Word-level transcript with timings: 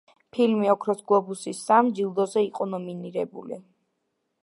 ფილმი 0.35 0.71
ოქროს 0.73 1.03
გლობუსის 1.11 1.61
სამ 1.69 1.93
ჯილდოზე 1.99 2.47
იყო 2.49 2.71
ნომინირებული. 2.75 3.65